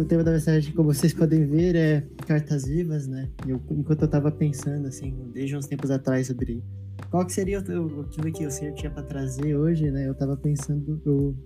[0.00, 3.28] o tema da mensagem, como vocês podem ver, é cartas vivas, né?
[3.46, 6.62] Eu, enquanto eu tava pensando, assim, desde uns tempos atrás sobre
[7.10, 10.08] qual que seria o, aquilo que o Senhor tinha para trazer hoje, né?
[10.08, 11.36] Eu tava pensando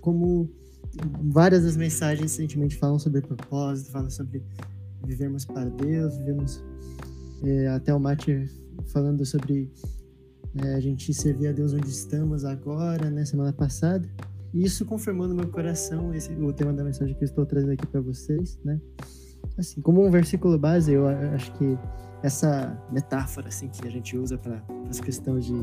[0.00, 0.50] como
[1.22, 4.42] várias das mensagens recentemente falam sobre propósito, falam sobre
[5.04, 6.62] vivermos para Deus, vivemos
[7.44, 8.46] é, até o Mate
[8.86, 9.70] falando sobre
[10.56, 13.24] é, a gente servir a Deus onde estamos agora, né?
[13.24, 14.08] Semana passada.
[14.52, 17.72] E isso confirmou no meu coração esse, o tema da mensagem que eu estou trazendo
[17.72, 18.80] aqui para vocês, né?
[19.58, 21.78] Assim, como um versículo base, eu acho que
[22.22, 25.54] essa metáfora assim que a gente usa para as questões de,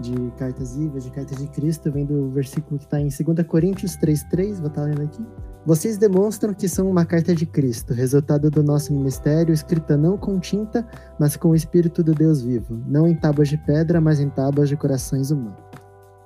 [0.00, 3.96] de cartas vivas, de cartas de Cristo, vem do versículo que está em 2 Coríntios
[3.96, 5.24] 3,3, vou estar tá lendo aqui.
[5.66, 10.38] Vocês demonstram que são uma carta de Cristo, resultado do nosso ministério, escrita não com
[10.38, 10.86] tinta,
[11.18, 14.68] mas com o Espírito do Deus vivo, não em tábuas de pedra, mas em tábuas
[14.68, 15.73] de corações humanos.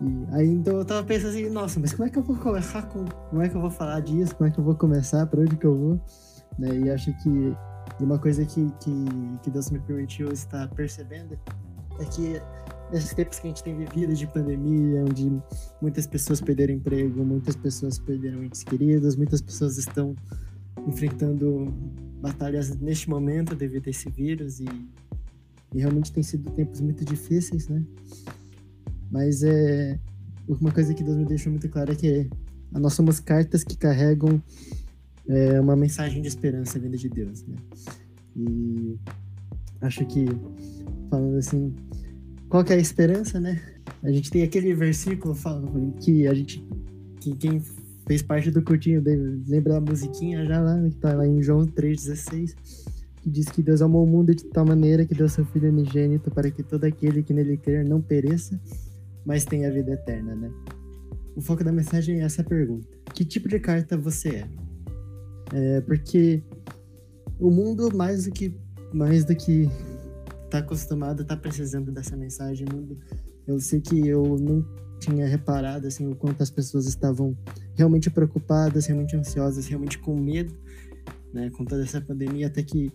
[0.00, 2.82] E aí então eu tava pensando assim, nossa, mas como é que eu vou começar
[2.82, 3.04] com.
[3.30, 4.34] Como é que eu vou falar disso?
[4.36, 5.26] Como é que eu vou começar?
[5.26, 6.00] Para onde que eu vou?
[6.58, 6.68] Né?
[6.78, 7.56] E acho que
[8.00, 9.04] uma coisa que, que,
[9.42, 11.38] que Deus me permitiu estar percebendo
[11.98, 12.40] é que
[12.92, 15.30] nesses tempos que a gente tem vivido de pandemia, onde
[15.80, 20.14] muitas pessoas perderam emprego, muitas pessoas perderam entes queridos, muitas pessoas estão
[20.86, 21.74] enfrentando
[22.20, 24.66] batalhas neste momento devido a esse vírus e,
[25.74, 27.84] e realmente tem sido tempos muito difíceis, né?
[29.10, 29.98] Mas é
[30.48, 32.28] uma coisa que Deus me deixou muito claro é que
[32.72, 34.42] nós somos cartas que carregam
[35.28, 37.56] é, uma mensagem de esperança vinda de Deus, né?
[38.36, 38.98] E
[39.80, 40.26] acho que
[41.10, 41.74] falando assim,
[42.48, 43.60] qual que é a esperança, né?
[44.02, 45.36] A gente tem aquele versículo
[46.00, 46.64] que a gente
[47.20, 47.60] que quem
[48.06, 49.02] fez parte do curtinho
[49.46, 52.54] lembra da musiquinha já lá, que tá lá em João 3:16
[53.22, 56.30] que diz que Deus amou o mundo de tal maneira que deu seu filho unigênito
[56.30, 58.58] para que todo aquele que nele crer não pereça,
[59.28, 60.50] mas tem a vida eterna, né?
[61.36, 64.48] O foco da mensagem é essa pergunta: Que tipo de carta você é?
[65.52, 66.42] é porque
[67.38, 68.58] o mundo, mais do que
[68.90, 69.68] mais do que
[70.48, 72.66] tá acostumado, tá precisando dessa mensagem.
[72.72, 72.98] Mundo,
[73.46, 74.64] eu sei que eu não
[74.98, 77.36] tinha reparado assim o quanto as pessoas estavam
[77.74, 80.56] realmente preocupadas, realmente ansiosas, realmente com medo,
[81.34, 82.90] né, com toda essa pandemia, até que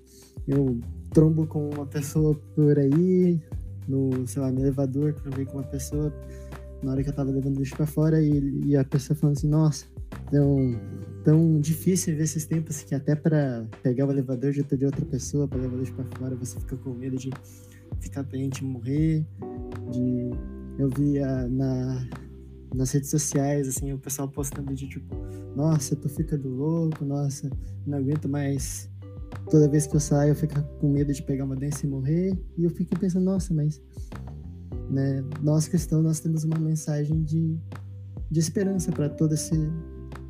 [0.48, 0.80] eu
[1.14, 3.40] trombo com uma pessoa por aí,
[3.88, 6.14] no, sei lá, no elevador, ver com uma pessoa
[6.84, 9.48] na hora que eu tava levando lixo pra fora e, e a pessoa falando assim,
[9.48, 9.86] nossa,
[10.30, 10.80] tão,
[11.24, 15.60] tão difícil ver esses tempos que até para pegar o elevador de outra pessoa, para
[15.60, 17.30] levar lixo pra fora, você fica com medo de
[18.00, 19.26] ficar doente, morrer,
[19.92, 20.32] de...
[20.78, 22.04] Eu via na,
[22.74, 25.16] nas redes sociais, assim, o pessoal postando de tipo,
[25.56, 27.48] nossa, eu tô ficando louco, nossa,
[27.86, 28.90] não aguento mais
[29.54, 32.36] toda vez que eu saio eu fico com medo de pegar uma doença e morrer.
[32.58, 33.80] E eu fico pensando, nossa, mas
[34.90, 37.56] né, nós cristãos nós temos uma mensagem de,
[38.32, 39.56] de esperança para todo esse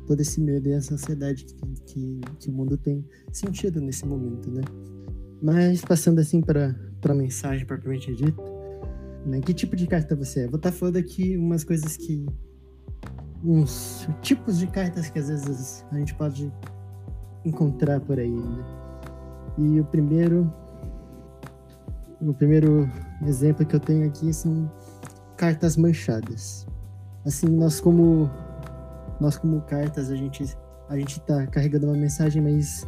[0.06, 1.54] todo esse medo e essa ansiedade que,
[1.86, 3.02] que, que, o mundo tem
[3.32, 4.60] sentido nesse momento, né?
[5.40, 8.42] Mas passando assim para a mensagem propriamente dita,
[9.24, 9.40] né?
[9.40, 10.46] Que tipo de carta você é?
[10.46, 12.26] Vou estar tá falando aqui umas coisas que
[13.42, 16.52] uns tipos de cartas que às vezes a gente pode
[17.42, 18.83] encontrar por aí, né?
[19.58, 20.52] E o primeiro
[22.20, 22.90] o primeiro
[23.26, 24.70] exemplo que eu tenho aqui são
[25.36, 26.66] cartas manchadas.
[27.24, 28.30] Assim, nós como
[29.20, 30.56] nós como cartas, a gente
[30.88, 32.86] a gente tá carregando uma mensagem, mas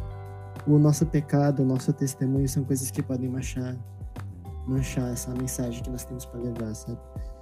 [0.65, 3.75] o nosso pecado, o nosso testemunho são coisas que podem manchar
[4.67, 6.99] manchar essa mensagem que nós temos para levar, sabe?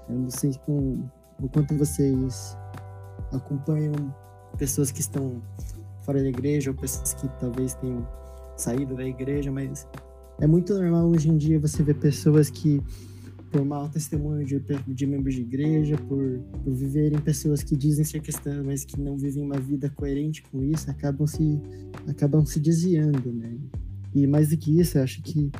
[0.08, 1.04] Eu não sei com
[1.42, 2.56] o quanto vocês
[3.34, 3.94] acompanham
[4.58, 5.42] pessoas que estão
[6.02, 8.08] fora da igreja ou pessoas que talvez tenham
[8.56, 9.88] saído da igreja, mas
[10.40, 12.82] é muito normal hoje em dia você ver pessoas que,
[13.52, 18.22] por mau testemunho de, de membros de igreja, por, por viverem pessoas que dizem ser
[18.22, 21.60] cristãs, mas que não vivem uma vida coerente com isso, acabam se,
[22.08, 23.58] acabam se desviando, né?
[24.14, 25.52] E mais do que isso, eu acho que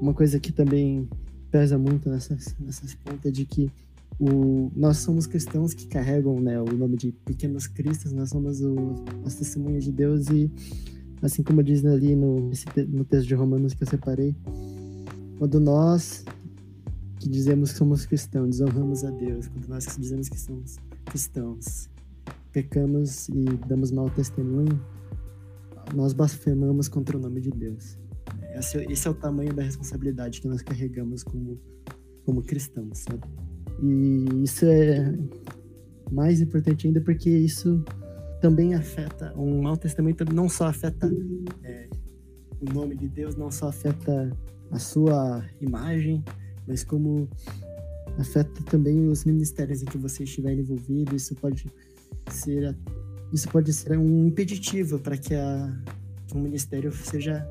[0.00, 1.08] uma coisa que também
[1.50, 3.70] pesa muito nessas, nessas pontas é de que
[4.18, 9.04] o, nós somos cristãos que carregam né, o nome de pequenos cristos, nós somos o,
[9.24, 10.50] as testemunhas de Deus e
[11.22, 12.50] assim como diz ali no,
[12.88, 14.34] no texto de Romanos que eu separei,
[15.38, 16.24] quando nós
[17.18, 21.88] que dizemos que somos cristãos, desonramos a Deus, quando nós que dizemos que somos cristãos,
[22.52, 24.80] pecamos e damos mau testemunho,
[25.94, 27.98] nós blasfemamos contra o nome de Deus.
[28.54, 31.58] Esse, esse é o tamanho da responsabilidade que nós carregamos como,
[32.24, 33.22] como cristãos, sabe?
[33.82, 35.16] E isso é
[36.10, 37.84] mais importante ainda porque isso
[38.40, 41.10] também afeta, um mau testemunho não só afeta
[41.64, 41.88] é,
[42.60, 44.30] o nome de Deus, não só afeta
[44.70, 46.24] a sua imagem,
[46.66, 47.28] mas como
[48.18, 51.14] afeta também os ministérios em que você estiver envolvido.
[51.14, 51.66] Isso pode
[52.30, 52.76] ser,
[53.32, 55.72] isso pode ser um impeditivo para que a,
[56.34, 57.46] um ministério seja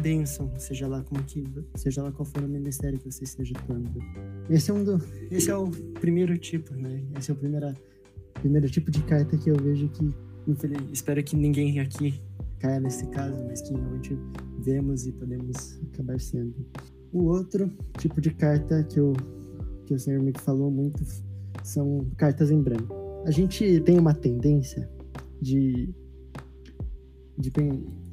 [0.00, 1.42] bênção, seja lá como que,
[1.74, 3.98] seja lá qual for o ministério que você esteja atuando.
[4.50, 5.70] Esse é um do, esse é o
[6.00, 7.02] primeiro tipo, né?
[7.18, 7.74] Esse é o primeiro,
[8.46, 10.14] primeiro tipo de carta que eu vejo que,
[10.46, 12.22] infeliz, espero que ninguém aqui
[12.60, 14.16] caia nesse caso, mas que realmente
[14.60, 16.54] vemos e podemos acabar sendo.
[17.12, 19.14] O outro tipo de carta que, eu,
[19.84, 21.04] que o senhor me falou muito
[21.64, 22.94] são cartas em branco.
[23.26, 24.88] A gente tem uma tendência
[25.42, 25.92] de
[27.38, 27.52] de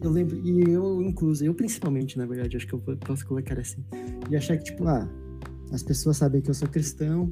[0.01, 3.81] eu lembro e eu incluso eu principalmente na verdade acho que eu posso colocar assim
[4.27, 5.07] de achar que tipo ah
[5.71, 7.31] as pessoas sabem que eu sou cristão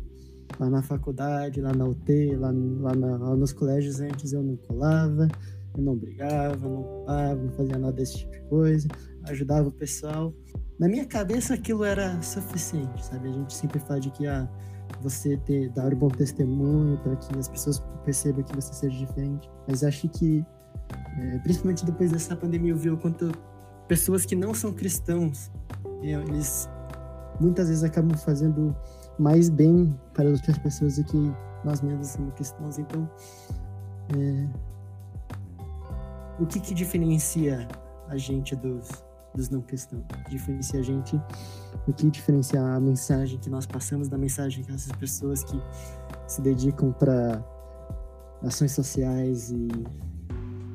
[0.59, 4.56] lá na faculdade lá na UT lá, lá, na, lá nos colégios antes eu não
[4.56, 5.27] colava
[5.75, 8.88] eu não brigava não roubava não fazia nada desse tipo de coisa
[9.25, 10.33] ajudava o pessoal.
[10.80, 13.30] Na minha cabeça aquilo era suficiente sabe?
[13.30, 14.50] A gente sempre fala de que ah
[15.01, 19.50] você ter dar um bom testemunho para que as pessoas percebam que você seja diferente.
[19.68, 20.45] Mas acho que
[21.18, 23.31] é, principalmente depois dessa pandemia, eu vi o quanto
[23.88, 25.51] pessoas que não são cristãos,
[26.01, 26.69] é, eles
[27.39, 28.75] muitas vezes acabam fazendo
[29.19, 31.17] mais bem para outras pessoas do que
[31.63, 32.79] nós mesmos somos cristãos.
[32.79, 33.09] Então,
[34.15, 34.47] é,
[36.39, 37.67] o que, que diferencia
[38.07, 38.89] a gente dos,
[39.35, 40.03] dos não cristãos?
[40.29, 41.19] Diferencia a gente?
[41.87, 45.61] O que diferencia a mensagem que nós passamos da mensagem que essas pessoas que
[46.27, 47.43] se dedicam para
[48.43, 49.67] ações sociais e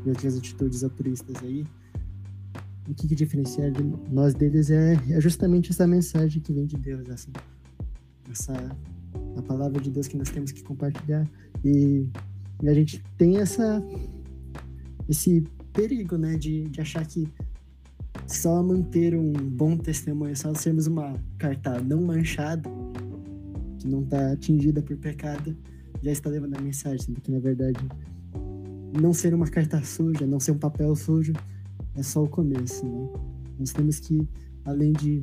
[0.06, 1.66] e outras atitudes altruístas aí,
[2.88, 6.76] o que, que diferencia de nós deles é, é, justamente essa mensagem que vem de
[6.76, 7.28] Deus, essa,
[8.30, 8.54] essa
[9.36, 11.26] a palavra de Deus que nós temos que compartilhar
[11.64, 12.06] e,
[12.62, 13.82] e a gente tem essa
[15.08, 17.28] esse perigo, né, de, de achar que
[18.26, 22.68] só manter um bom testemunho, só sermos uma carta não manchada,
[23.78, 25.56] que não está atingida por pecado,
[26.02, 27.78] já está levando a mensagem, sendo que na verdade
[29.00, 31.32] não ser uma carta suja, não ser um papel sujo,
[31.94, 33.08] é só o começo, né?
[33.58, 34.26] Nós temos que,
[34.64, 35.22] além de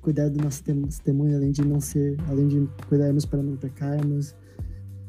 [0.00, 4.34] cuidar do nosso testemunho, além de não ser, além de cuidarmos para não pecarmos,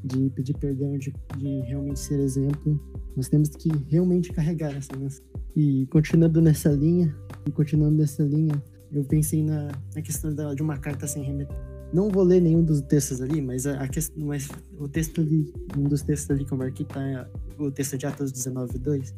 [0.04, 2.80] de pedir perdão, de, de realmente ser exemplo,
[3.16, 5.24] nós temos que realmente carregar essa mensagem.
[5.56, 7.16] E continuando nessa linha,
[7.46, 8.62] e continuando nessa linha,
[8.92, 11.56] eu pensei na, na questão da, de uma carta sem remeter.
[11.94, 14.50] Não vou ler nenhum dos textos ali, mas a, a questão, mas
[14.80, 17.30] o texto ali, um dos textos ali que eu marquei tá
[17.60, 19.14] o texto de Atos 19, 2.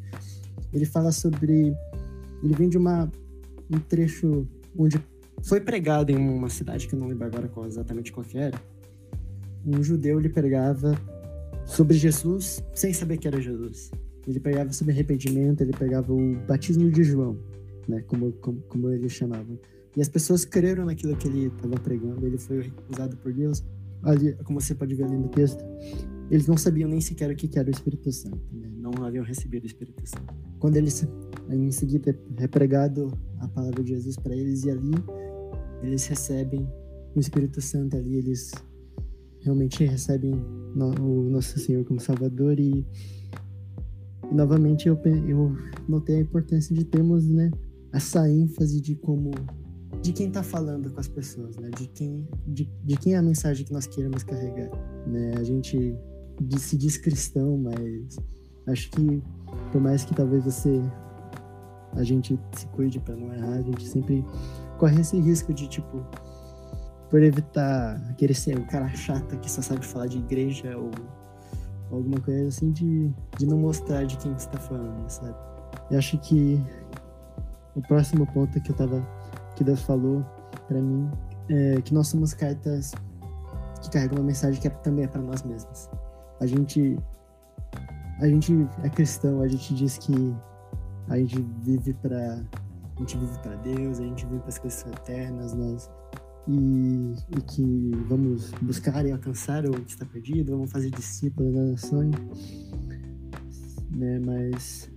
[0.72, 1.74] Ele fala sobre,
[2.42, 3.10] ele vem de uma
[3.70, 4.46] um trecho
[4.76, 4.98] onde
[5.44, 8.58] foi pregado em uma cidade que eu não lembro agora qual, exatamente qual que era.
[9.64, 10.98] Um judeu ele pregava
[11.66, 13.90] sobre Jesus sem saber que era Jesus.
[14.26, 17.38] Ele pregava sobre arrependimento, ele pregava o batismo de João,
[17.86, 19.46] né, como, como, como ele chamava.
[19.94, 23.62] E as pessoas creram naquilo que ele estava pregando, ele foi usado por Deus.
[24.02, 25.62] Ali, como você pode ver ali no texto,
[26.30, 28.68] eles não sabiam nem sequer o que era o Espírito Santo, né?
[28.76, 30.34] não haviam recebido o Espírito Santo.
[30.58, 31.06] Quando eles,
[31.50, 34.92] em seguida, é pregado a palavra de Jesus para eles, e ali
[35.84, 36.68] eles recebem
[37.14, 38.50] o Espírito Santo, ali eles
[39.40, 42.86] realmente recebem o Nosso Senhor como Salvador, e,
[44.30, 44.98] e novamente eu,
[45.28, 45.56] eu
[45.88, 47.50] notei a importância de termos né,
[47.92, 49.30] essa ênfase de como
[50.02, 51.70] de quem está falando com as pessoas, né?
[51.70, 54.70] De quem, de, de quem é a mensagem que nós queremos carregar,
[55.06, 55.32] né?
[55.38, 55.96] A gente
[56.58, 58.18] se diz cristão, mas
[58.66, 59.22] acho que
[59.72, 60.82] por mais que talvez você
[61.92, 64.22] a gente se cuide para não errar, a gente sempre
[64.84, 66.04] corre esse risco de tipo
[67.08, 70.90] por evitar querer ser o cara chato que só sabe falar de igreja ou,
[71.90, 75.34] ou alguma coisa assim de, de não mostrar de quem você está falando, sabe?
[75.90, 76.62] Eu acho que
[77.74, 79.02] o próximo ponto que eu tava
[79.56, 80.22] que Deus falou
[80.68, 81.10] para mim
[81.48, 82.92] é que nós somos cartas
[83.80, 85.88] que carregam uma mensagem que é, também é para nós mesmos.
[86.40, 86.98] A gente
[88.20, 90.36] a gente é cristão, a gente diz que
[91.08, 92.44] a gente vive para
[92.96, 95.90] a gente vive para Deus, a gente vive para as coisas eternas, nós
[96.46, 101.70] e, e, que vamos buscar e alcançar o que está perdido, vamos fazer discípulos das
[101.70, 102.14] nações,
[103.90, 104.18] né?
[104.18, 104.90] Mas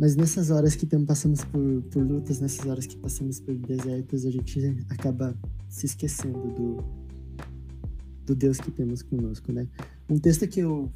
[0.00, 4.24] mas nessas horas que temos, passamos por, por lutas, nessas horas que passamos por desertos,
[4.24, 5.36] a gente acaba
[5.68, 6.82] se esquecendo do,
[8.24, 9.68] do Deus que temos conosco, né?
[10.08, 10.90] Um texto que eu,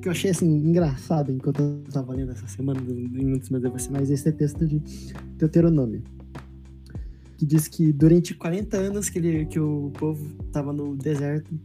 [0.00, 3.62] que eu achei, assim, engraçado enquanto eu estava lendo essa semana, em um dos meus
[3.62, 4.80] devocionais, esse é texto de
[5.36, 6.02] Deuteronômio,
[7.36, 11.58] que diz que durante 40 anos que, ele, que o povo estava no deserto,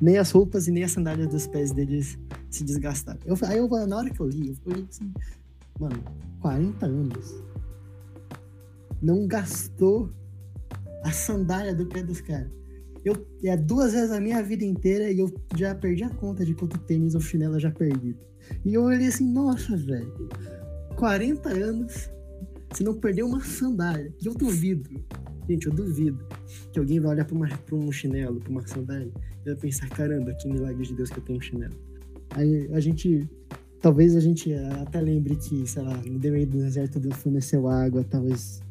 [0.00, 2.18] nem as roupas e nem as sandálias dos pés deles
[2.50, 3.20] se desgastaram.
[3.24, 5.12] Eu, aí eu, na hora que eu li, eu falei assim,
[5.78, 6.02] mano,
[6.40, 7.42] 40 anos,
[9.00, 10.10] não gastou
[11.04, 12.50] a sandália do pé dos caras.
[13.04, 16.54] Eu, é duas vezes a minha vida inteira e eu já perdi a conta de
[16.54, 18.16] quanto tênis ou chinelo eu já perdi.
[18.64, 20.28] E eu olhei assim, nossa, velho.
[20.96, 22.10] 40 anos,
[22.72, 24.12] você não perdeu uma sandália.
[24.20, 24.88] E eu duvido,
[25.48, 26.24] gente, eu duvido
[26.72, 29.12] que alguém vai olhar para um chinelo, para uma sandália,
[29.42, 31.74] e vai pensar: caramba, que milagre de Deus que eu tenho um chinelo.
[32.30, 33.28] Aí a gente.
[33.80, 38.04] Talvez a gente até lembre que, sei lá, no meio do deserto Deus forneceu água,
[38.04, 38.62] talvez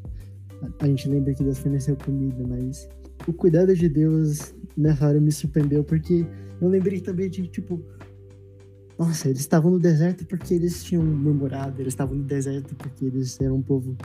[0.80, 2.88] a gente lembre que Deus forneceu comida, mas
[3.28, 6.26] o cuidado de Deus nessa hora me surpreendeu, porque
[6.62, 7.84] eu lembrei também de, tipo,
[9.02, 13.42] nossa, eles estavam no deserto porque eles tinham murmurado, eles estavam no deserto porque eles
[13.42, 13.98] eram um povo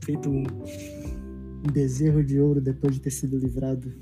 [0.00, 3.92] feito um, um bezerro de ouro depois de ter sido livrado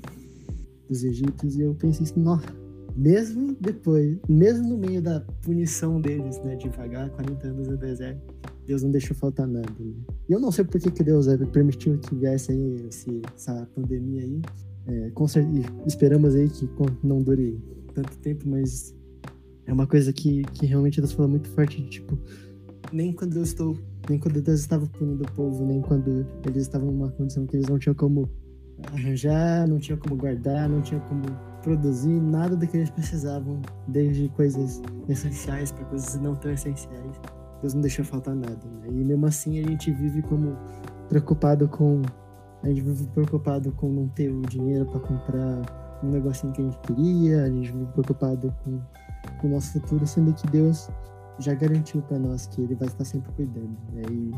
[0.89, 2.47] dos egípcios, e eu pensei assim, nossa,
[2.95, 8.33] mesmo depois, mesmo no meio da punição deles, né, de vagar 40 anos no deserto,
[8.65, 9.71] Deus não deixou faltar nada.
[9.79, 9.93] Né?
[10.27, 13.67] E eu não sei por que, que Deus é, permitiu que viesse aí esse, essa
[13.75, 14.41] pandemia aí.
[14.87, 15.11] É,
[15.85, 16.67] esperamos aí que
[17.03, 17.59] não dure
[17.93, 18.93] tanto tempo, mas
[19.65, 22.17] é uma coisa que, que realmente Deus falou muito forte, tipo,
[22.91, 23.77] nem quando eu estou,
[24.09, 27.67] nem quando Deus estava punindo o povo, nem quando eles estavam numa condição que eles
[27.67, 28.29] não tinham como
[28.93, 31.23] arranjar, não tinham como guardar, não tinham como
[31.63, 37.19] produzir nada do que eles precisavam, desde coisas essenciais para coisas não tão essenciais.
[37.61, 38.87] Deus não deixou faltar nada, né?
[38.89, 40.55] E mesmo assim a gente vive como
[41.09, 42.01] preocupado com
[42.63, 45.61] a gente vive preocupado com não ter o dinheiro para comprar
[46.03, 48.79] um negocinho que a gente queria, a gente vive preocupado com,
[49.45, 50.89] com o nosso futuro, sendo que Deus
[51.37, 53.77] já garantiu para nós que Ele vai estar sempre cuidando.
[53.93, 54.01] Né?
[54.09, 54.31] E,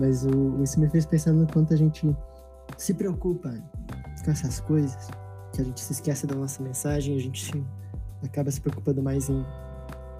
[0.00, 2.16] mas o, isso me fez pensar no quanto a gente
[2.76, 3.52] se preocupa
[4.24, 5.08] com essas coisas,
[5.52, 7.64] que a gente se esquece da nossa mensagem, a gente se,
[8.24, 9.44] acaba se preocupando mais em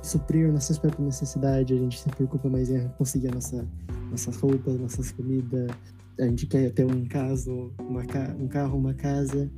[0.02, 3.66] suprir nossas próprias necessidades, a gente se preocupa mais em conseguir a nossa,
[4.10, 5.70] nossas roupas, nossas comidas,
[6.18, 8.02] a gente quer ter um casa, uma,
[8.38, 9.50] um carro, uma casa,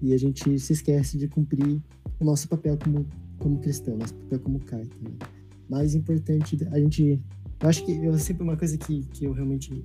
[0.00, 1.80] e a gente se esquece de cumprir
[2.20, 3.06] o nosso papel como,
[3.42, 4.96] como cristão, nosso papel como carta.
[5.02, 5.10] Né?
[5.68, 7.20] Mais importante, a gente.
[7.60, 9.84] Eu acho que eu sempre uma coisa que, que eu realmente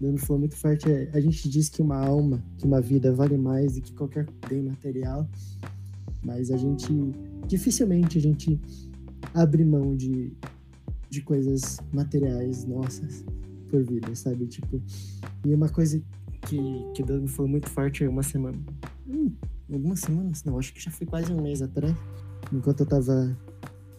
[0.00, 3.36] me falou muito forte é a gente diz que uma alma, que uma vida vale
[3.36, 5.28] mais do que qualquer bem material,
[6.24, 6.92] mas a gente
[7.46, 8.60] dificilmente a gente
[9.32, 10.32] abre mão de,
[11.08, 13.24] de coisas materiais nossas
[13.70, 14.46] por vida, sabe?
[14.46, 14.80] Tipo,
[15.44, 16.02] e uma coisa
[16.46, 16.58] que,
[16.94, 18.58] que Deus me falou muito forte uma semana.
[19.08, 19.32] Hum,
[19.72, 20.44] algumas semanas?
[20.44, 21.94] Não, acho que já foi quase um mês atrás.
[22.52, 23.36] Enquanto eu tava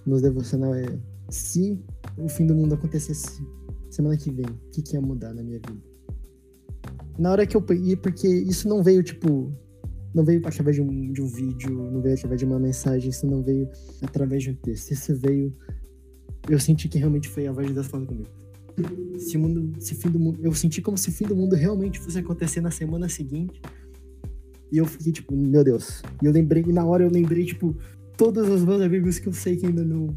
[0.05, 0.99] no devocional, é
[1.29, 1.79] se
[2.17, 3.45] o fim do mundo acontecesse
[3.89, 5.81] semana que vem, o que, que ia mudar na minha vida?
[7.17, 9.51] Na hora que eu ia, porque isso não veio, tipo,
[10.13, 13.25] não veio através de um, de um vídeo, não veio através de uma mensagem, isso
[13.27, 13.69] não veio
[14.01, 14.91] através de um texto.
[14.91, 15.53] Isso veio.
[16.49, 18.29] Eu senti que realmente foi a voz de Deus falando comigo.
[19.17, 21.55] Se o mundo, se fim do mundo, eu senti como se o fim do mundo
[21.55, 23.61] realmente fosse acontecer na semana seguinte.
[24.71, 26.01] E eu fiquei tipo, meu Deus.
[26.21, 27.75] E eu lembrei, e na hora eu lembrei, tipo,
[28.17, 30.15] todos os meus amigos que eu sei que ainda não,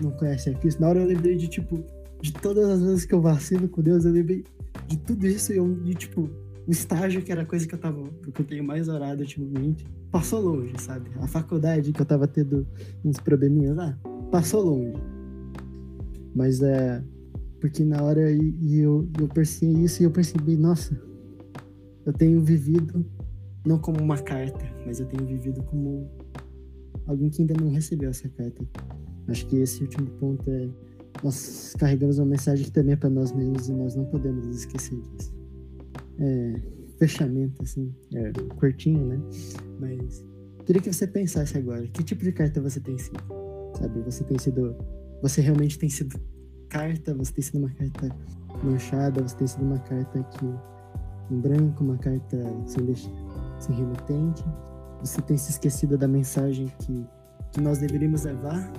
[0.00, 0.80] não conhecem a Cristo.
[0.80, 1.84] Na hora eu lembrei de, tipo,
[2.20, 4.44] de todas as vezes que eu vacilo com Deus, eu lembrei
[4.86, 6.30] de tudo isso e eu, de, tipo,
[6.66, 8.02] o estágio, que era a coisa que eu tava.
[8.32, 11.10] que eu tenho mais orado ultimamente, passou longe, sabe?
[11.20, 12.66] A faculdade que eu tava tendo
[13.04, 13.98] uns probleminhas lá,
[14.30, 15.02] passou longe.
[16.34, 17.02] Mas é.
[17.60, 21.00] Porque na hora e, eu, eu percebi isso e eu percebi, nossa,
[22.04, 23.04] eu tenho vivido
[23.64, 26.08] não como uma carta, mas eu tenho vivido como
[27.06, 28.64] alguém que ainda não recebeu essa carta.
[29.28, 30.68] Acho que esse último ponto é
[31.22, 35.00] nós carregamos uma mensagem que também é para nós mesmos e nós não podemos esquecer
[35.00, 35.36] disso
[36.18, 36.54] é,
[36.98, 39.20] fechamento, assim, é, curtinho, né?
[39.78, 40.24] Mas
[40.64, 43.18] queria que você pensasse agora, que tipo de carta você tem sido?
[43.78, 44.74] Sabe, você tem sido,
[45.22, 46.18] você realmente tem sido
[46.68, 48.08] carta, você tem sido uma carta
[48.62, 50.46] manchada, você tem sido uma carta que
[51.30, 52.94] em branco, uma carta sem,
[53.58, 54.44] sem remetente,
[55.00, 57.06] você tem se esquecido da mensagem que,
[57.52, 58.70] que nós deveríamos levar,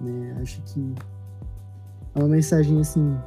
[0.00, 0.36] né?
[0.40, 0.94] Acho que
[2.14, 3.18] é uma mensagem assim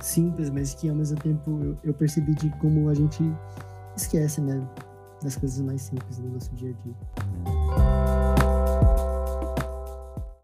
[0.00, 3.22] simples, mas que ao mesmo tempo eu, eu percebi de como a gente
[3.96, 4.60] esquece, né?
[5.22, 6.94] Das coisas mais simples do nosso dia a dia.